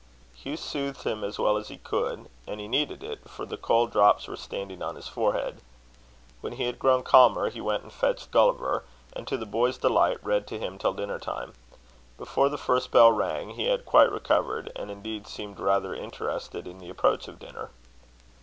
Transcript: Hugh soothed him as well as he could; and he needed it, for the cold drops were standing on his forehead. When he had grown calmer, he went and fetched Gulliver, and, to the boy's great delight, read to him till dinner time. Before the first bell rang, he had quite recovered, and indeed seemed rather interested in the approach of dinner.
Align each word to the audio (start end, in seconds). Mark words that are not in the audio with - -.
Hugh 0.33 0.57
soothed 0.57 1.03
him 1.03 1.23
as 1.23 1.37
well 1.37 1.57
as 1.57 1.67
he 1.67 1.77
could; 1.77 2.27
and 2.47 2.59
he 2.59 2.67
needed 2.67 3.03
it, 3.03 3.29
for 3.29 3.45
the 3.45 3.55
cold 3.55 3.91
drops 3.91 4.27
were 4.27 4.35
standing 4.35 4.81
on 4.81 4.95
his 4.95 5.07
forehead. 5.07 5.61
When 6.41 6.53
he 6.53 6.63
had 6.63 6.79
grown 6.79 7.03
calmer, 7.03 7.51
he 7.51 7.61
went 7.61 7.83
and 7.83 7.93
fetched 7.93 8.31
Gulliver, 8.31 8.83
and, 9.13 9.27
to 9.27 9.37
the 9.37 9.45
boy's 9.45 9.75
great 9.77 9.87
delight, 9.87 10.17
read 10.25 10.47
to 10.47 10.57
him 10.59 10.79
till 10.79 10.93
dinner 10.95 11.19
time. 11.19 11.53
Before 12.17 12.49
the 12.49 12.57
first 12.57 12.89
bell 12.89 13.11
rang, 13.11 13.51
he 13.51 13.65
had 13.65 13.85
quite 13.85 14.09
recovered, 14.11 14.71
and 14.75 14.89
indeed 14.89 15.27
seemed 15.27 15.59
rather 15.59 15.93
interested 15.93 16.65
in 16.67 16.79
the 16.79 16.89
approach 16.89 17.27
of 17.27 17.37
dinner. 17.37 17.69